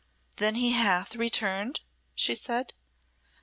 "Then 0.37 0.55
he 0.55 0.71
hath 0.71 1.15
returned?" 1.15 1.81
she 2.15 2.33
said. 2.33 2.73